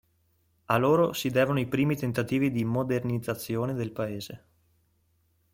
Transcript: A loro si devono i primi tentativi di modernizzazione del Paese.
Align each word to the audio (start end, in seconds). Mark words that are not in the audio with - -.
A 0.65 0.77
loro 0.79 1.13
si 1.13 1.29
devono 1.29 1.59
i 1.59 1.67
primi 1.67 1.95
tentativi 1.95 2.49
di 2.49 2.63
modernizzazione 2.65 3.75
del 3.75 3.91
Paese. 3.91 4.45